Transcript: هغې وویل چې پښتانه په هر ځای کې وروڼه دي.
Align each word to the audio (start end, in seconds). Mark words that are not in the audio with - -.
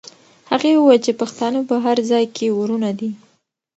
هغې 0.51 0.71
وویل 0.75 1.01
چې 1.05 1.11
پښتانه 1.21 1.59
په 1.69 1.75
هر 1.85 1.97
ځای 2.09 2.25
کې 2.35 2.47
وروڼه 2.59 2.91
دي. 2.99 3.11